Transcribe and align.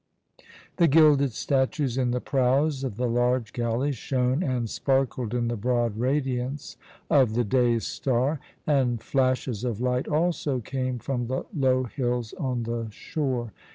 The 0.77 0.87
gilded 0.87 1.31
statues 1.31 1.95
in 1.95 2.09
the 2.09 2.19
prows 2.19 2.83
of 2.83 2.97
the 2.97 3.05
large 3.07 3.53
galleys 3.53 3.97
shone 3.97 4.41
and 4.41 4.67
sparkled 4.67 5.35
in 5.35 5.47
the 5.47 5.55
broad 5.55 5.95
radiance 5.95 6.75
of 7.07 7.35
the 7.35 7.43
day 7.43 7.77
star, 7.77 8.39
and 8.65 8.99
flashes 8.99 9.63
of 9.63 9.79
light 9.79 10.07
also 10.07 10.59
came 10.59 10.97
from 10.97 11.27
the 11.27 11.45
low 11.55 11.83
hills 11.83 12.33
on 12.39 12.63
the 12.63 12.87
shore. 12.89 13.53